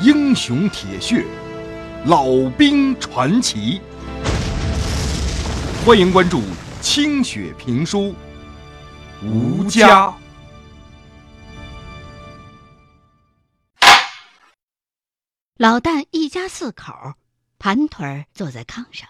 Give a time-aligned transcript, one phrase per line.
[0.00, 1.26] 英雄铁血，
[2.06, 3.80] 老兵传奇。
[5.84, 6.40] 欢迎关注
[6.80, 8.14] 清雪评书，
[9.24, 10.16] 吴家。
[15.56, 16.92] 老旦一家四口
[17.58, 19.08] 盘腿坐在炕上，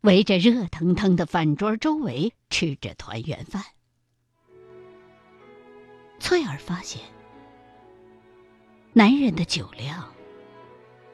[0.00, 3.62] 围着热腾腾的饭桌周围吃着团圆饭。
[6.18, 7.02] 翠儿发现，
[8.98, 10.12] 男人的酒量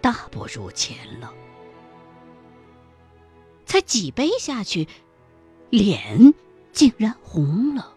[0.00, 1.34] 大不如前了。
[3.66, 4.88] 才几杯下去，
[5.68, 6.32] 脸
[6.72, 7.94] 竟然红了，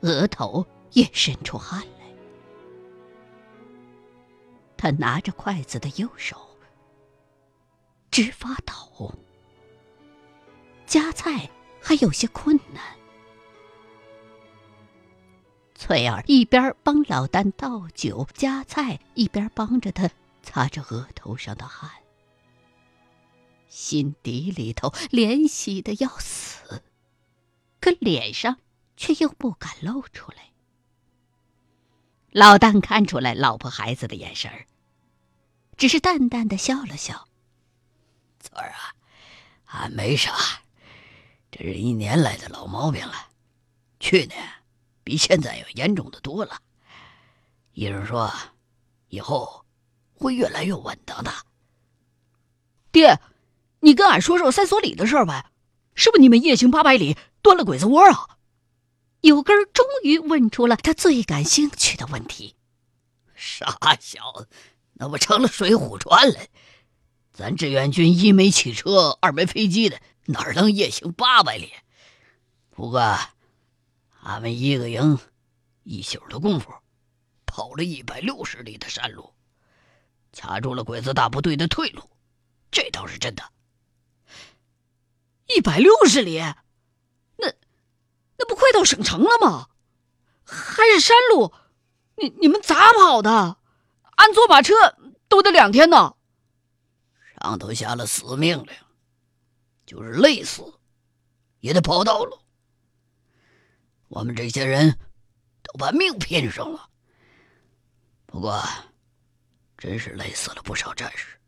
[0.00, 2.06] 额头也渗出汗来。
[4.78, 6.56] 他拿着筷子的右手
[8.10, 9.12] 直发抖，
[10.86, 12.97] 夹菜还有些困难。
[15.88, 20.10] 翠儿一边帮老旦倒酒夹菜，一边帮着他
[20.42, 21.90] 擦着额头上的汗。
[23.70, 26.82] 心底里头怜惜的要死，
[27.80, 28.58] 可脸上
[28.98, 30.50] 却又不敢露出来。
[32.32, 34.52] 老旦看出来老婆孩子的眼神，
[35.78, 37.26] 只是淡淡的笑了笑
[38.38, 38.92] ：“翠儿啊，
[39.64, 40.34] 俺没啥，
[41.50, 43.30] 这是一年来的老毛病了，
[43.98, 44.38] 去年
[45.08, 46.60] 比现在要严重的多了。
[47.72, 48.30] 医生说，
[49.08, 49.64] 以后
[50.12, 51.32] 会越来越稳当的。”
[52.92, 53.18] 爹。
[53.80, 55.52] 你跟俺说说三所里的事儿呗，
[55.94, 58.36] 是不是你们夜行八百里端了鬼子窝啊？
[59.20, 62.56] 有根终于问出了他最感兴趣的问题。
[63.36, 64.48] 傻小子，
[64.94, 66.40] 那不成了水浒传了？
[67.32, 71.72] 咱志愿军一没汽车，二没飞机的，哪能夜行八百里？
[72.70, 73.16] 不过，
[74.28, 75.18] 俺们一个营
[75.84, 76.70] 一宿的功夫，
[77.46, 79.32] 跑了一百六十里的山路，
[80.32, 82.02] 卡住了鬼子大部队的退路，
[82.70, 83.42] 这倒是真的。
[85.46, 86.40] 一百六十里，
[87.38, 87.50] 那
[88.36, 89.70] 那不快到省城了吗？
[90.44, 91.54] 还是山路，
[92.16, 93.56] 你你们咋跑的？
[94.16, 94.74] 俺坐马车
[95.28, 96.16] 都得两天呢。
[97.40, 98.74] 上头下了死命令，
[99.86, 100.74] 就是累死
[101.60, 102.38] 也得跑道路。
[104.08, 104.98] 我们这些人
[105.62, 106.88] 都把命拼上了，
[108.26, 108.62] 不过
[109.76, 111.38] 真是累死了不少战士，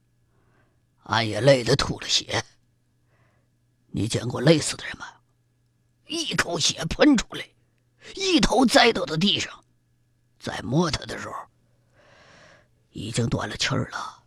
[1.05, 2.45] 俺也累得吐了血。
[3.89, 5.07] 你见过累死的人吗？
[6.07, 7.49] 一口血喷出来，
[8.15, 9.65] 一头栽到的地上，
[10.39, 11.35] 再摸他的时候，
[12.91, 14.25] 已经断了气儿了。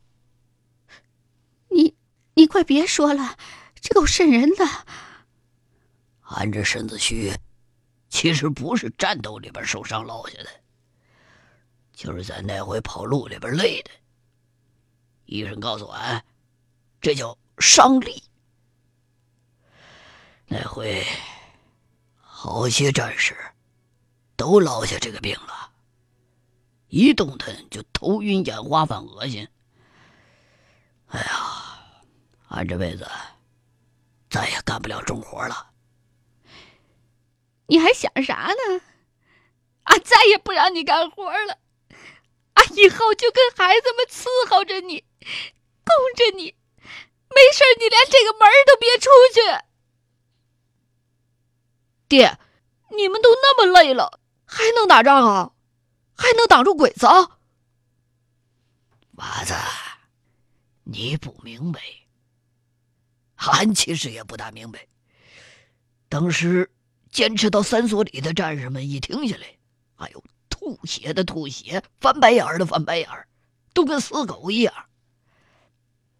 [1.70, 1.96] 你
[2.34, 3.38] 你快别说了，
[3.80, 4.66] 这够瘆人的。
[6.22, 7.32] 俺这身子虚，
[8.14, 10.50] 其实不是战斗里边受伤落下的，
[11.94, 13.90] 就是在那回跑路里边累的。
[15.26, 16.24] 医生告诉俺，
[17.02, 18.24] 这叫伤力。
[20.46, 21.04] 那回，
[22.22, 23.36] 好些战士
[24.36, 25.72] 都落下这个病了，
[26.90, 29.50] 一动弹就头晕眼花、犯恶心。
[31.08, 31.80] 哎呀，
[32.50, 33.10] 俺这辈子
[34.30, 35.73] 再也干不了重活了。
[37.68, 38.82] 你还想啥呢？
[39.84, 41.60] 俺再也不让你干活了，
[42.54, 45.04] 俺以后就跟孩子们伺候着你，
[45.84, 49.42] 供着你，没事你连这个门都别出去。
[52.08, 52.38] 爹，
[52.96, 55.52] 你们都那么累了，还能打仗啊？
[56.16, 57.40] 还能挡住鬼子啊？
[59.16, 59.54] 娃子，
[60.84, 61.82] 你不明白，
[63.36, 64.88] 俺其实也不大明白。
[66.08, 66.72] 当时
[67.14, 69.46] 坚持到三所里的战士们一停下来，
[69.98, 73.08] 哎呦，吐血的吐血，翻白眼的翻白眼，
[73.72, 74.74] 都跟死狗一样。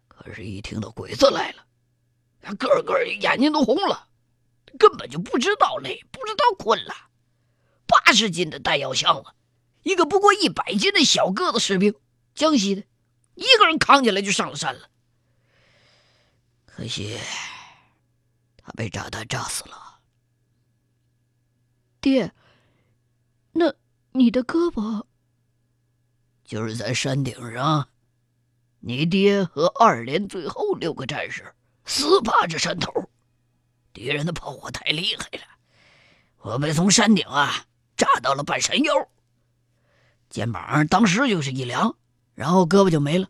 [0.06, 4.08] 可是，一听到鬼子来了，个个眼睛都红了。
[4.78, 6.94] 根本就不知道累，不知道困了。
[7.86, 9.30] 八十斤的弹药箱子，
[9.82, 11.94] 一个不过一百斤的小个子士兵，
[12.36, 12.82] 江西的，
[13.34, 14.88] 一个人扛起来就上了山了。
[16.66, 17.18] 可惜，
[18.56, 19.83] 他被炸弹炸死了。
[22.04, 22.34] 爹，
[23.52, 23.72] 那
[24.12, 25.06] 你的胳膊？
[26.44, 27.88] 就是在山顶上，
[28.80, 31.54] 你爹和二连最后六个战士
[31.86, 32.92] 死扒着山头。
[33.94, 35.44] 敌人的炮火太厉害了，
[36.40, 37.64] 我被从山顶啊
[37.96, 38.92] 炸到了半山腰，
[40.28, 41.96] 肩膀当时就是一凉，
[42.34, 43.26] 然后胳膊就没了，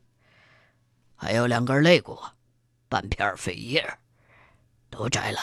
[1.15, 2.21] 还有两根肋骨，
[2.89, 3.99] 半片肺叶
[4.91, 5.39] 都摘了。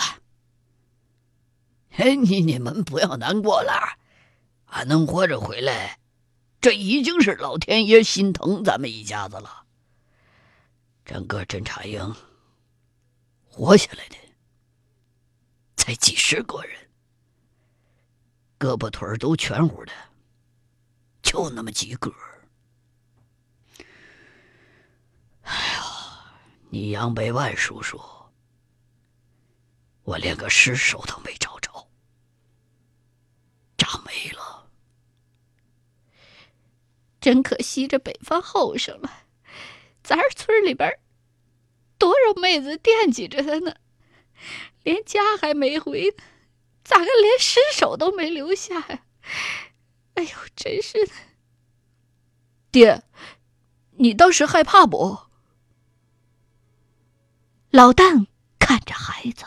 [1.97, 3.97] 哎，你你们不要难过了，
[4.67, 5.99] 俺能活着回来，
[6.59, 9.65] 这已经是老天爷心疼咱们一家子了。
[11.03, 12.15] 整个侦察营
[13.43, 14.15] 活下来的
[15.75, 16.89] 才几十个人，
[18.57, 19.91] 胳膊腿都全乎的，
[21.21, 22.13] 就那么几个。
[25.41, 25.83] 哎呀，
[26.69, 27.99] 你杨百万叔叔，
[30.03, 31.89] 我连个尸首都没找着，
[33.75, 34.69] 炸没了。
[37.21, 39.23] 真可惜，这北方后生了。
[40.03, 41.00] 咱儿村里边
[42.00, 43.75] 多少妹子惦记着他呢，
[44.83, 46.23] 连家还没回呢，
[46.83, 49.03] 咋个连尸首都没留下呀？
[50.15, 51.13] 哎呦，真是的！
[52.71, 53.03] 爹，
[53.91, 55.19] 你当时害怕不？
[57.69, 58.25] 老旦
[58.57, 59.45] 看着孩子，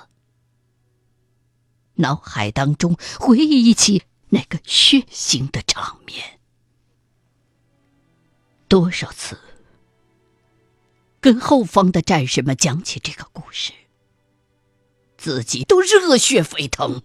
[1.94, 6.40] 脑海当中回忆起那个血腥的场面，
[8.74, 9.38] 多少次。
[11.20, 13.72] 跟后方的战士们讲起这个故事，
[15.16, 17.04] 自己都热血沸腾，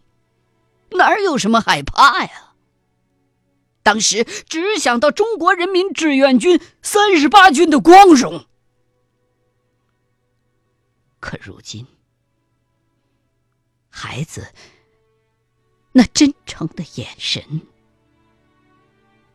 [0.93, 2.55] 哪有什么害怕呀？
[3.83, 8.47] 当时只想到中国人民志愿军三十八军的光荣。
[11.19, 11.85] 可如今，
[13.89, 14.51] 孩子
[15.91, 17.61] 那真诚的眼神，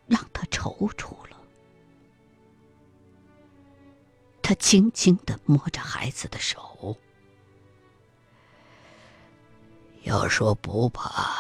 [0.08, 1.33] 让他踌躇了。
[4.46, 6.94] 他轻轻的摸着孩子的手，
[10.02, 11.32] 要说不怕，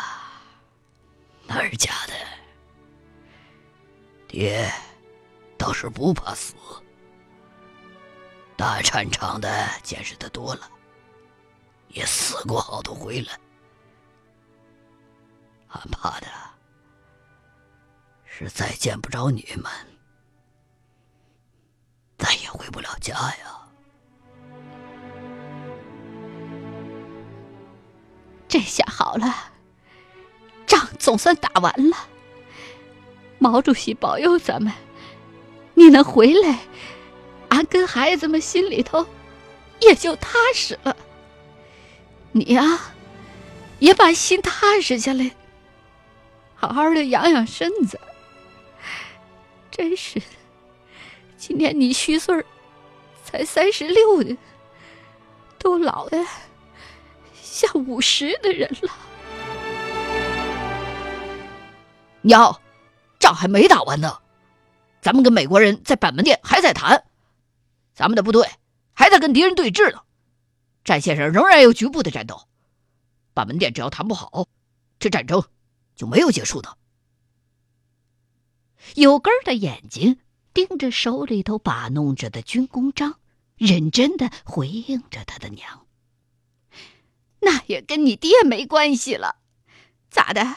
[1.46, 2.14] 哪儿假的？
[4.26, 4.72] 爹
[5.58, 6.54] 倒是不怕死，
[8.56, 10.70] 大战场的见识的多了，
[11.88, 13.32] 也死过好多回了。
[15.68, 16.26] 俺怕的
[18.24, 19.93] 是再见不着你们。
[22.74, 23.36] 不了家呀！
[28.48, 29.32] 这下好了，
[30.66, 31.96] 仗总算打完了。
[33.38, 34.72] 毛主席保佑咱们，
[35.74, 36.58] 你能回来，
[37.50, 39.06] 俺跟孩子们心里头
[39.78, 40.96] 也就踏实了。
[42.32, 42.92] 你呀，
[43.78, 45.30] 也把心踏实下来，
[46.56, 48.00] 好好的养养身子。
[49.70, 50.26] 真是的。
[51.36, 52.44] 今天你虚岁
[53.34, 54.38] 才三十六呢，
[55.58, 56.24] 都老的
[57.34, 58.92] 像五十的人了。
[62.22, 62.60] 娘，
[63.18, 64.20] 仗还没打完呢，
[65.00, 67.06] 咱们跟美国人在板门店还在谈，
[67.92, 68.48] 咱们的部队
[68.92, 70.02] 还在跟敌人对峙呢，
[70.84, 72.46] 战线上仍然有局部的战斗。
[73.32, 74.46] 板门店只要谈不好，
[75.00, 75.42] 这战争
[75.96, 76.78] 就没有结束的。
[78.94, 80.20] 有根的眼睛。
[80.54, 83.18] 盯着手里头把弄着的军功章，
[83.56, 85.86] 认真的回应着他的娘。
[87.40, 89.36] 那也跟你爹没关系了，
[90.10, 90.56] 咋的？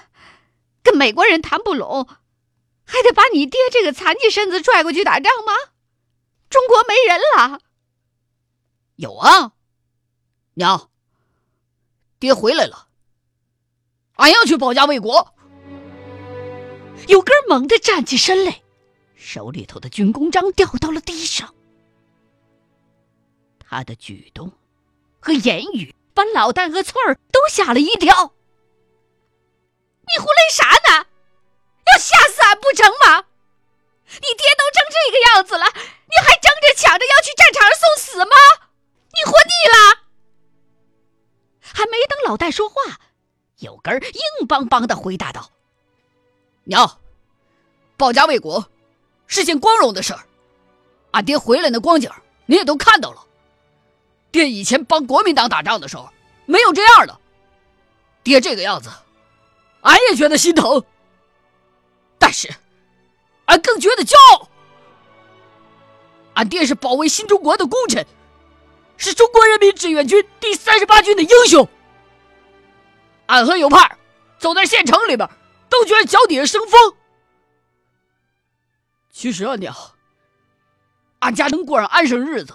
[0.81, 2.07] 跟美国人谈不拢，
[2.85, 5.53] 还得把你爹这个残疾身子拽过去打仗吗？
[6.49, 7.59] 中国没人了？
[8.95, 9.51] 有啊，
[10.53, 10.89] 娘，
[12.19, 12.87] 爹回来了，
[14.13, 15.35] 俺要去保家卫国。
[17.07, 18.61] 有根猛地站起身来。
[19.15, 21.53] 手里头的军功章掉到了地上，
[23.69, 24.51] 他的举动
[25.19, 28.33] 和言语把老旦和翠儿都吓了一跳。
[30.07, 31.05] 你胡来啥呢？
[31.85, 33.25] 要吓死俺不成吗？
[34.05, 38.35] 你爹都成这个样子了，你还争着抢着要去战场上送死吗？
[39.13, 39.99] 你活腻了？
[41.61, 43.01] 还没等老旦说话，
[43.59, 45.51] 有根硬邦邦的回答道
[46.63, 46.99] ：“娘，
[47.97, 48.69] 保家卫国。”
[49.29, 50.25] 是件光荣的事儿，
[51.11, 52.09] 俺爹回来那光景，
[52.45, 53.26] 你也都看到了。
[54.31, 56.09] 爹以前帮国民党打仗的时候，
[56.45, 57.19] 没有这样的。
[58.23, 58.89] 爹这个样子，
[59.81, 60.83] 俺也觉得心疼。
[62.19, 62.53] 但是，
[63.45, 64.49] 俺更觉得骄傲。
[66.33, 68.05] 俺爹是保卫新中国的功臣，
[68.97, 71.67] 是中国人民志愿军第三十八军的英雄。
[73.27, 73.97] 俺和有盼
[74.39, 75.29] 走在县城里边，
[75.69, 76.95] 都觉得脚底下生风。
[79.11, 79.73] 其实啊，娘，
[81.19, 82.53] 俺家能过上安生日子，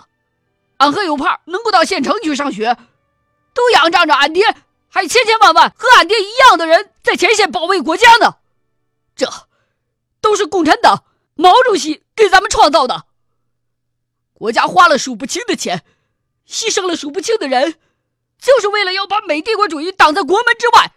[0.82, 2.76] 俺和有盼能够到县城去上学，
[3.54, 4.44] 都仰仗着俺爹，
[4.88, 8.38] 还千千万万和俺爹一样的人在前线保卫国家呢。
[9.14, 9.30] 这，
[10.20, 13.04] 都是共产党毛主席给咱们创造的。
[14.34, 15.84] 国家花了数不清的钱，
[16.48, 17.78] 牺牲了数不清的人，
[18.40, 20.90] 就是为了要把美帝国主义挡在国门之外。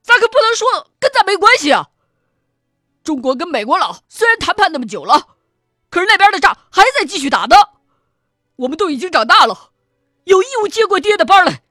[0.00, 1.88] 咱可不能说跟咱没关系啊。
[3.02, 5.26] 中国跟美国佬虽然谈判那么久了，
[5.90, 7.56] 可是那边的仗还在继续打呢。
[8.60, 9.70] 我们都已经长大了，
[10.24, 11.62] 有义务接过爹的班来，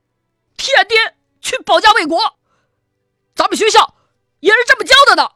[0.57, 0.97] 替俺爹
[1.39, 2.19] 去保家卫国。
[3.35, 3.93] 咱们学校
[4.39, 5.29] 也是这么教的呢。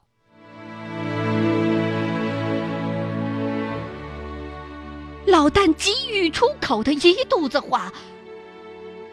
[5.27, 7.93] 老旦急于出口的一肚子话，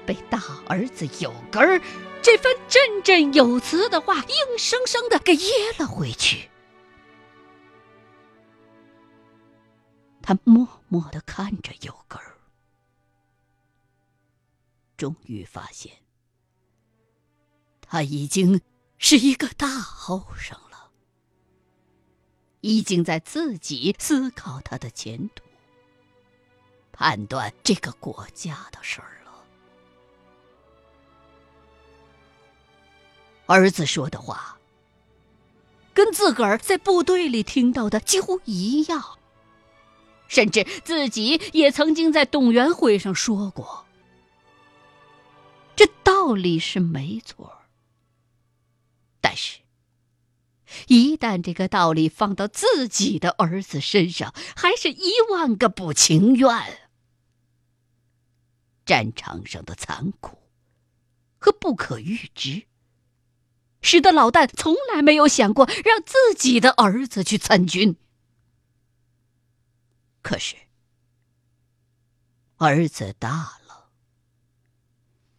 [0.07, 1.81] 被大儿子有根儿
[2.23, 6.50] 这番振振有词的话硬生生的给噎了回去。
[10.31, 12.37] 他默默的看着有根儿，
[14.97, 15.93] 终于发现，
[17.81, 18.61] 他已经
[18.97, 20.93] 是一个大后生了，
[22.61, 25.43] 已经在自己思考他的前途。
[26.93, 29.45] 判断这个国家的事儿了。
[33.47, 34.61] 儿子说的话，
[35.93, 39.19] 跟自个儿在部队里听到的几乎一样，
[40.31, 43.85] 甚至自己也曾经在动员会上说过。
[45.75, 47.63] 这道理是没错，
[49.21, 49.59] 但是，
[50.87, 56.49] 一旦这个道理放到自己的儿子身上，还是一万个不情愿。
[58.87, 60.39] 战场上的残酷
[61.39, 62.63] 和不可预知，
[63.83, 67.97] 使得老旦从来没有想过让自己的儿子去参军。
[70.23, 70.57] 可是，
[72.57, 73.91] 儿子大了，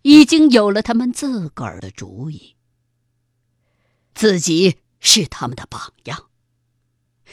[0.02, 2.56] 已经有了他们自个儿的主意，
[4.14, 6.30] 自己是他们的榜样，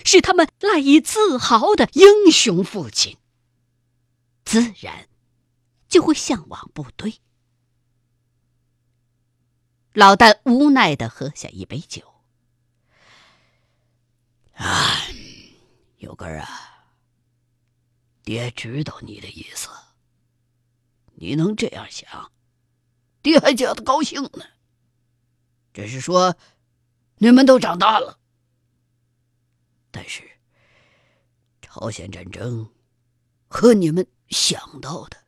[0.05, 3.19] 是他们赖以自豪的英雄父亲，
[4.45, 5.09] 自然。
[5.89, 7.21] 就会向往部队。
[9.95, 12.03] 老旦无奈的喝下一杯酒。
[14.53, 15.01] 啊，
[15.97, 16.68] 有根儿啊，
[18.29, 19.71] 爹知道你的意思。
[21.15, 22.31] 你能这样想，
[23.23, 24.45] 爹还觉得高兴呢。
[25.73, 26.37] 只是说，
[27.17, 28.21] 你们都长大了。
[29.91, 30.23] 但是，
[31.63, 32.71] 朝鲜战争
[33.49, 35.25] 和你们想到的。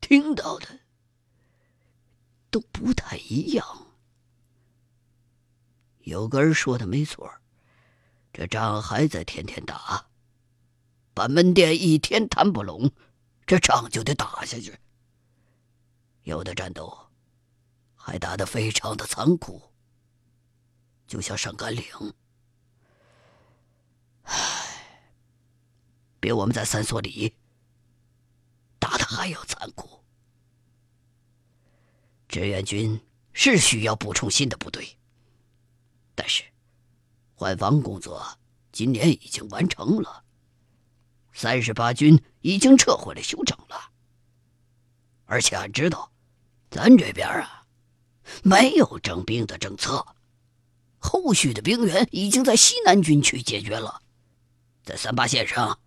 [0.00, 0.78] 听到的
[2.48, 3.88] 都不太一样。
[6.02, 7.28] 有个人说的没错，
[8.32, 10.07] 这仗还在天天打，
[11.18, 12.92] 板门店一天谈不拢，
[13.44, 14.78] 这仗就得打下去。
[16.22, 16.96] 有的战斗
[17.96, 19.60] 还打得非常的残酷，
[21.08, 21.84] 就像上甘岭，
[24.22, 24.36] 唉，
[26.20, 27.34] 比我们在三所里
[28.78, 30.04] 打的还要残酷。
[32.28, 33.00] 志愿军
[33.32, 34.96] 是需要补充新的部队，
[36.14, 36.44] 但是
[37.34, 38.24] 换防工作
[38.70, 40.22] 今年已经完成了，
[41.32, 43.90] 三十八军已经撤回来休整了。
[45.26, 46.10] 而且俺知道，
[46.70, 47.66] 咱这边啊
[48.42, 50.04] 没有征兵的政策，
[50.98, 54.02] 后续的兵源已经在西南军区解决了，
[54.84, 55.78] 在三八线上，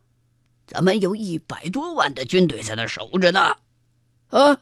[0.68, 3.58] 咱们有一百多万的军队在那守着呢，
[4.30, 4.62] 啊。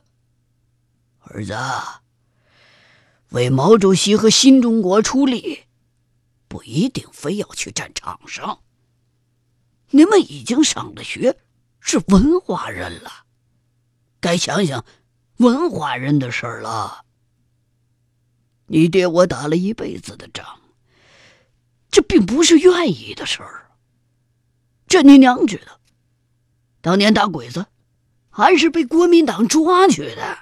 [1.22, 1.56] 儿子，
[3.30, 5.66] 为毛主席和新中国出力，
[6.48, 8.62] 不一定非要去战场上。
[9.92, 11.38] 你们已经上了学，
[11.80, 13.12] 是文化人了，
[14.20, 14.86] 该想想
[15.38, 17.06] 文化人的事儿了。
[18.68, 20.60] 你爹我打了一辈子的仗，
[21.90, 23.72] 这并不是愿意的事儿。
[24.88, 25.80] 这你娘知道，
[26.82, 27.66] 当年打鬼子，
[28.30, 30.38] 还是被国民党抓去的。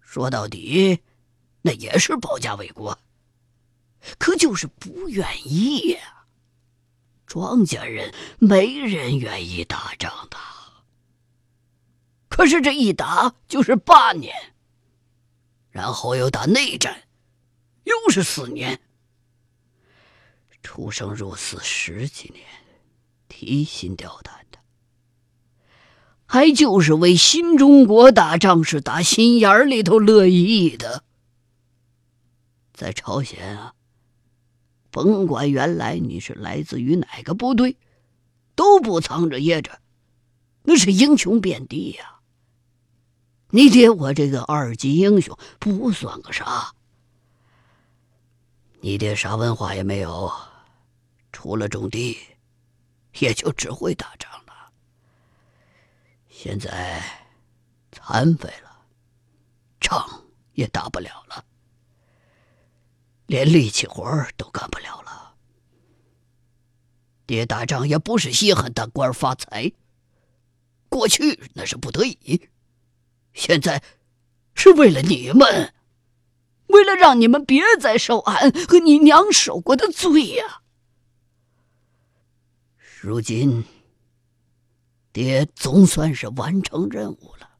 [0.00, 1.00] 说到底，
[1.62, 2.98] 那也是保家卫国，
[4.18, 6.17] 可就是不愿意呀。
[7.28, 10.38] 庄稼人没人愿意打仗的，
[12.30, 14.34] 可是这一打就是八年，
[15.70, 17.02] 然后又打内战，
[17.84, 18.80] 又是四年，
[20.62, 22.46] 出生入死十几年，
[23.28, 24.58] 提心吊胆的。
[26.24, 31.04] 还就是为新中国打仗，是打心眼里头乐意的。
[32.72, 33.74] 在朝鲜啊，
[34.90, 37.76] 甭管原来你是来自于哪个部队，
[38.54, 39.80] 都不藏着掖着，
[40.62, 42.20] 那是英雄遍地呀。
[43.50, 46.74] 你爹我这个二级英雄不算个啥，
[48.80, 50.30] 你爹啥文化也没有，
[51.32, 52.18] 除了种地，
[53.18, 54.70] 也就只会打仗了。
[56.28, 57.02] 现在
[57.90, 58.84] 残废了，
[59.80, 61.44] 仗也打不了了，
[63.28, 65.34] 连力气活都干不了了。
[67.26, 69.70] 爹打仗也不是稀罕当官发财，
[70.88, 72.48] 过去那是不得已，
[73.34, 73.82] 现在
[74.54, 75.74] 是为了你们，
[76.68, 80.62] 为了让你们别再受俺和你娘受过的罪呀。
[83.02, 83.62] 如今，
[85.12, 87.50] 爹总算是完成任务了，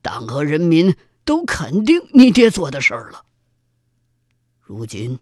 [0.00, 3.24] 党和人民都肯定你爹做的事儿了。
[4.68, 5.18] 如今，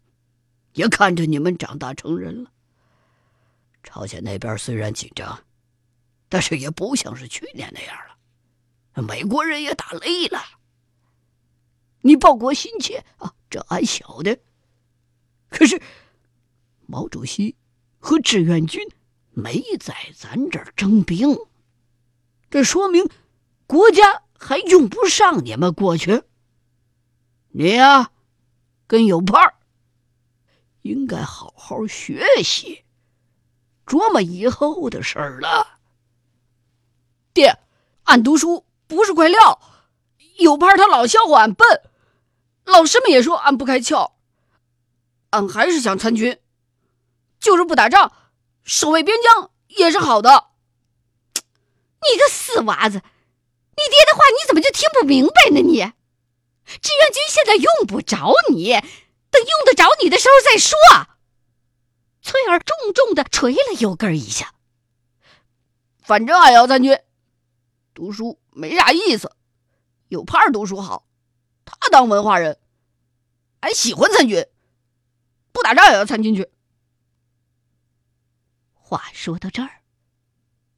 [0.73, 2.51] 也看着你们长大成人了。
[3.85, 5.41] 朝鲜那边虽然紧张，
[6.29, 9.03] 但是也不像是去年那样了。
[9.05, 10.43] 美国人也打累了。
[12.01, 14.37] 你报国心切啊，这俺晓得。
[15.49, 15.81] 可是
[16.87, 17.55] 毛主席
[18.01, 18.83] 和志愿军
[19.31, 21.39] 没在咱这儿征兵，
[22.51, 23.09] 这说明
[23.69, 26.25] 国家还用不上你们过去。
[27.51, 28.11] 你呀，
[28.87, 29.55] 跟有盼儿
[30.83, 32.85] 应该好好学习。
[33.87, 35.79] 琢磨以后的事儿了，
[37.33, 37.57] 爹，
[38.05, 39.61] 俺读书不是块料，
[40.39, 41.83] 有盼他老笑话俺笨，
[42.65, 44.13] 老师们也说俺不开窍，
[45.31, 46.41] 俺还是想参军，
[47.39, 48.13] 就是不打仗，
[48.65, 50.49] 守卫边疆也是好的。
[51.35, 55.61] 你个死娃子，你爹的话你怎么就听不明白呢？
[55.61, 55.93] 你，
[56.67, 60.77] 志愿军现在用不着你，等用得着你的时候再说。
[62.21, 64.55] 翠儿重重的捶了油根一下。
[66.03, 66.99] 反正俺要参军，
[67.95, 69.35] 读书没啥意思。
[70.09, 71.07] 有盼儿读书好，
[71.65, 72.61] 他当文化人，
[73.61, 74.47] 俺喜欢参军，
[75.53, 76.49] 不打仗也要参进去。
[78.75, 79.83] 话说到这儿，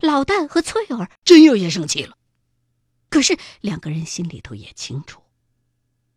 [0.01, 2.17] 老旦和翠儿真有些生气了。
[3.11, 5.23] 可是两个人心里头也清楚，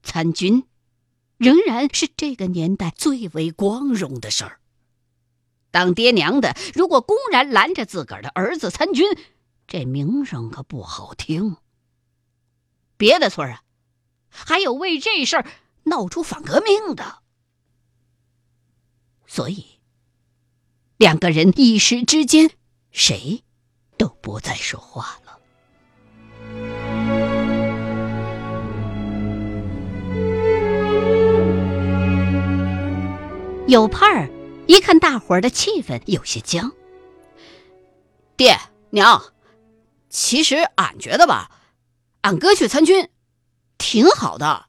[0.03, 0.65] 参军
[1.37, 4.59] 仍然是这个年代最为光荣的事儿。
[5.71, 9.05] 当爹娘的，如果公然拦着自个儿的儿子参军，
[9.67, 11.55] 这名声可不好听。
[12.97, 13.63] 别的村啊，
[14.27, 15.45] 还有为这事儿
[15.83, 17.19] 闹出反革命的，
[19.25, 19.79] 所以
[20.97, 22.51] 两个人一时之间
[22.91, 23.43] 谁
[23.97, 25.20] 都不再说话
[33.67, 34.29] 有盼儿。
[34.67, 36.71] 一看大伙儿的气氛有些僵，
[38.37, 38.57] 爹
[38.91, 39.33] 娘，
[40.09, 41.51] 其实俺觉得吧，
[42.21, 43.09] 俺哥去参军
[43.77, 44.67] 挺好的，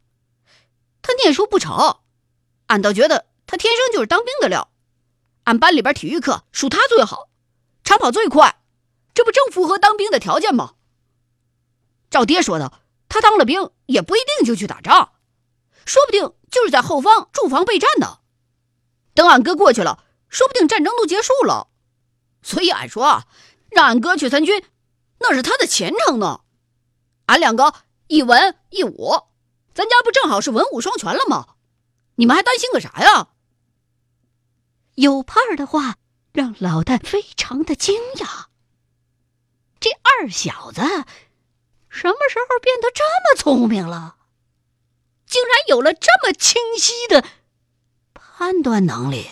[1.02, 2.00] 他念书不丑，
[2.66, 4.70] 俺倒觉得他天生就是当兵的料。
[5.44, 7.28] 俺班里边体育课数他最好，
[7.84, 8.60] 长跑最快，
[9.14, 10.74] 这不正符合当兵的条件吗？
[12.10, 15.12] 照爹说的，他当了兵也不一定就去打仗，
[15.84, 18.18] 说不定就是在后方驻防备战呢。
[19.14, 21.68] 等俺哥过去了，说不定战争都结束了，
[22.42, 23.26] 所以俺说啊，
[23.70, 24.64] 让俺哥去参军，
[25.18, 26.40] 那是他的前程呢。
[27.26, 27.74] 俺两个
[28.08, 29.12] 一文一武，
[29.74, 31.56] 咱家不正好是文武双全了吗？
[32.16, 33.28] 你们还担心个啥呀？
[34.96, 35.96] 有盼儿的话
[36.32, 38.44] 让老旦非常的惊讶，
[39.80, 40.80] 这二小子
[41.88, 44.16] 什么时候变得这么聪明了？
[45.26, 47.24] 竟然有了这么清晰的。
[48.42, 49.28] 判断能力，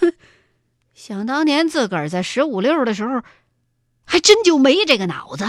[0.00, 0.14] 哼！
[0.94, 3.22] 想当年自个儿在十五六的时候，
[4.06, 5.44] 还真就没这个脑子。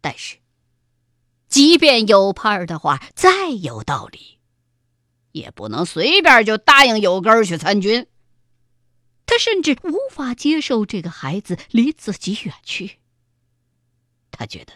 [0.00, 0.38] 但是，
[1.48, 4.38] 即便有盼儿的话再有道理，
[5.32, 8.06] 也不能随便就答应有根儿去参军。
[9.26, 13.00] 他甚至无法接受这个孩子离自己远去。
[14.30, 14.72] 他觉得。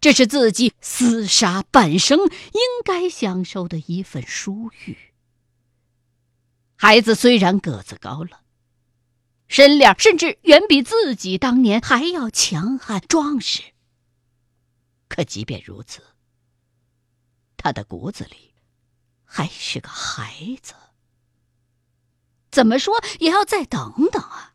[0.00, 4.96] 这是自己厮杀半生应该享受的一份殊遇。
[6.76, 8.40] 孩子虽然个子高了，
[9.46, 13.62] 身量甚至远比自己当年还要强悍壮实，
[15.08, 16.02] 可即便如此，
[17.58, 18.54] 他的骨子里
[19.24, 20.72] 还是个孩子。
[22.50, 24.54] 怎么说也要再等等啊！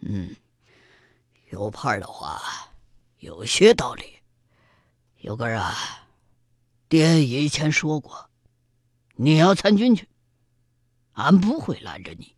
[0.00, 0.34] 嗯，
[1.50, 2.72] 有盼儿的话。
[3.18, 4.18] 有些道理，
[5.20, 5.74] 有根啊，
[6.88, 8.30] 爹以前说过，
[9.14, 10.08] 你要参军去，
[11.12, 12.36] 俺不会拦着你。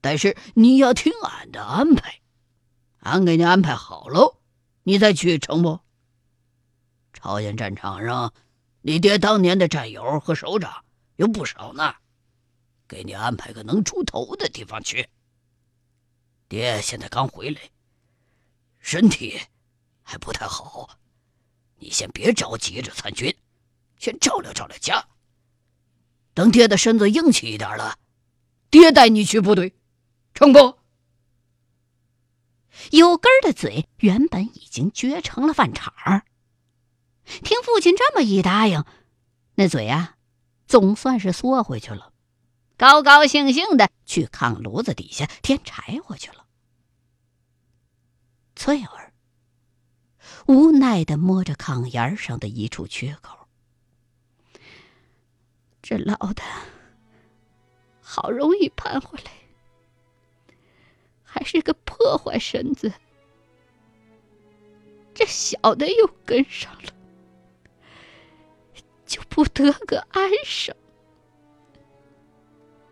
[0.00, 2.20] 但是你要听俺的安排，
[3.00, 4.40] 俺给你安排好喽，
[4.84, 5.80] 你再去成不？
[7.12, 8.32] 朝鲜战场上，
[8.80, 10.84] 你爹当年的战友和首长
[11.16, 11.94] 有不少呢，
[12.88, 15.08] 给你安排个能出头的地方去。
[16.48, 17.60] 爹现在刚回来。
[18.82, 19.40] 身体
[20.02, 20.98] 还不太好，
[21.78, 23.34] 你先别着急着参军，
[23.96, 25.02] 先照料照料家。
[26.34, 27.96] 等爹的身子硬气一点了，
[28.70, 29.74] 爹带你去部队，
[30.34, 30.78] 成不？
[32.90, 36.24] 有根儿的嘴原本已经撅成了饭场儿，
[37.24, 38.84] 听父亲这么一答应，
[39.54, 40.16] 那嘴啊，
[40.66, 42.12] 总算是缩回去了，
[42.76, 46.41] 高高兴兴的去炕炉子底下添柴火去了。
[48.64, 49.12] 翠儿
[50.46, 53.48] 无奈的摸着炕沿上的一处缺口，
[55.82, 56.44] 这老的
[58.00, 59.32] 好容易盼回来。
[61.24, 62.92] 还是个破坏身子，
[65.12, 66.92] 这小的又跟上了，
[69.04, 70.72] 就不得个安生。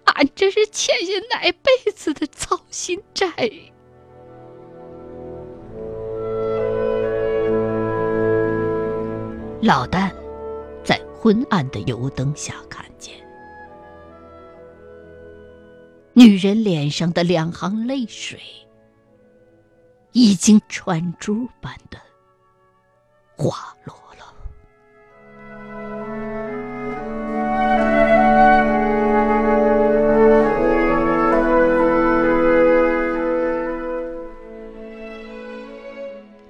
[0.04, 3.69] 俺这是欠下哪辈子的操心债呀？
[9.62, 10.10] 老旦
[10.82, 13.14] 在昏暗的油灯下看见。
[16.14, 18.40] 女人脸上的两行泪水，
[20.12, 21.98] 已经穿珠般的
[23.36, 24.34] 滑落了。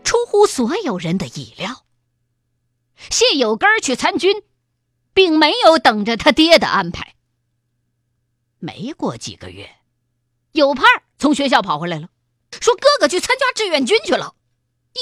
[0.05, 1.71] 出乎所有人的意料，
[3.11, 4.43] 谢有根去参军，
[5.13, 7.15] 并没有等着他爹的安排。
[8.59, 9.77] 没过几个月，
[10.53, 10.87] 有盼
[11.19, 12.09] 从学校跑回来了，
[12.61, 14.35] 说哥哥去参加志愿军去了。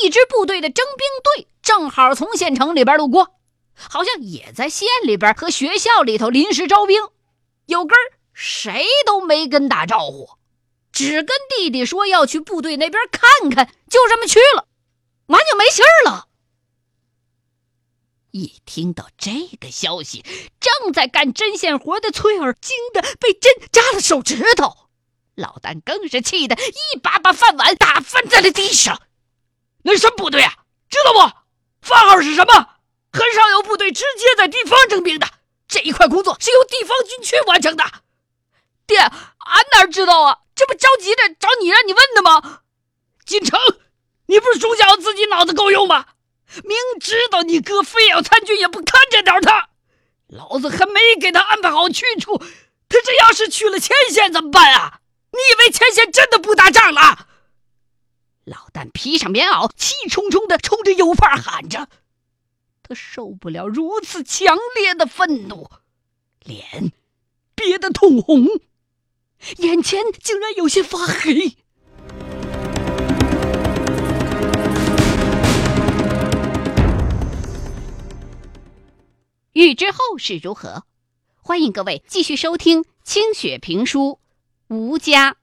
[0.03, 3.35] 一支部队的征兵队正好从县城里边路过，
[3.75, 7.03] 好像也在县里边和学校里头临时招兵。
[7.67, 7.99] 有根
[8.33, 10.31] 谁都没跟打招呼，
[10.93, 14.67] 只跟弟弟说要去部队那边看看，就这么去了，
[15.27, 16.28] 完就没信儿了。
[18.39, 20.25] 一听到这个消息，
[20.61, 24.89] 正在干针线活的翠儿惊得被针扎了手指头，
[25.35, 29.03] 老旦更是气得一把把饭碗打翻在了地上。
[29.83, 30.53] 那什么部队啊？
[30.89, 31.19] 知道不？
[31.81, 32.69] 番号是什么？
[33.11, 35.27] 很少有部队直接在地方征兵的，
[35.67, 37.85] 这一块工作是由地方军区完成的。
[38.87, 39.13] 爹，俺
[39.73, 40.39] 哪知道啊？
[40.55, 42.61] 这不着急着找你让你问的吗？
[43.27, 43.59] 金城，
[44.27, 46.07] 你不是总想自己脑子够用吗？
[46.65, 49.69] 明知道你哥非要参军，也不看着点他。
[50.29, 55.01] 老子还没给他安排好去处，他这要是去了前线怎么办啊？
[55.31, 57.27] 你以为前线真的不打仗了？
[58.45, 61.89] 老旦披上棉袄，气冲冲的冲着有范喊着。
[62.83, 65.71] 他受不了如此强烈的愤怒，
[66.43, 66.93] 脸
[67.55, 68.47] 憋得通红，
[69.59, 71.59] 眼前竟然有些发黑。
[79.59, 80.85] 欲知后事如何，
[81.43, 84.21] 欢迎各位继续收听清雪评书
[84.73, 85.37] 《吴家》。